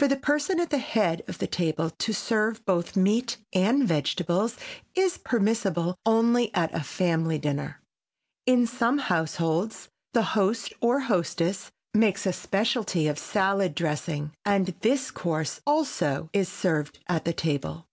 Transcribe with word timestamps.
For 0.00 0.08
the 0.08 0.16
person 0.16 0.58
at 0.58 0.70
the 0.70 0.78
head 0.78 1.22
of 1.28 1.38
the 1.38 1.46
table 1.46 1.90
to 1.90 2.12
serve 2.12 2.66
both 2.66 2.96
meat 2.96 3.36
and 3.52 3.86
vegetables 3.86 4.56
is 4.96 5.16
permissible 5.16 5.96
only 6.04 6.52
at 6.56 6.74
a 6.74 6.80
family 6.82 7.38
dinner. 7.38 7.80
In 8.46 8.66
some 8.66 8.98
households 8.98 9.88
the 10.12 10.24
host 10.34 10.72
or 10.80 10.98
hostess 10.98 11.70
makes 11.94 12.26
a 12.26 12.32
specialty 12.32 13.06
of 13.06 13.16
salad 13.16 13.76
dressing, 13.76 14.32
and 14.44 14.74
this 14.80 15.12
course, 15.12 15.60
also, 15.64 16.30
is 16.32 16.48
served 16.48 16.98
at 17.06 17.24
the 17.24 17.32
table. 17.32 17.86